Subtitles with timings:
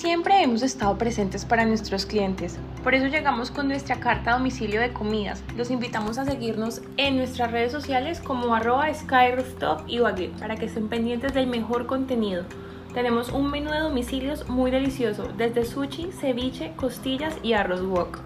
[0.00, 2.58] siempre hemos estado presentes para nuestros clientes.
[2.82, 5.42] Por eso llegamos con nuestra carta a domicilio de comidas.
[5.58, 10.64] Los invitamos a seguirnos en nuestras redes sociales como arroba skyrooftop y Baguette para que
[10.64, 12.44] estén pendientes del mejor contenido.
[12.94, 18.20] Tenemos un menú de domicilios muy delicioso, desde sushi, ceviche, costillas y arroz wok.